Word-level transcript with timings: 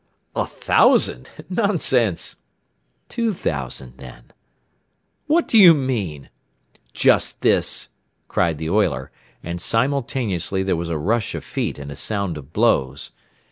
"A 0.35 0.47
thousand! 0.47 1.29
Nonsense" 1.47 2.37
"Two 3.15 3.35
thousand, 3.35 3.97
then." 3.99 4.31
"What 5.27 5.47
do 5.47 5.59
you 5.59 5.75
mean" 5.75 6.31
"Just 6.93 7.43
this!" 7.43 7.89
cried 8.27 8.57
the 8.57 8.71
oiler, 8.71 9.11
and 9.43 9.61
simultaneously 9.61 10.63
there 10.63 10.75
was 10.75 10.89
a 10.89 10.97
rush 10.97 11.35
of 11.35 11.43
feet 11.43 11.77
and 11.77 11.91
a 11.91 11.95
sound 11.95 12.35
of 12.39 12.51
blows. 12.51 13.11